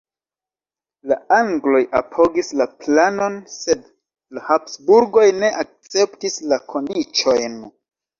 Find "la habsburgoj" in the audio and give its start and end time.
4.37-5.27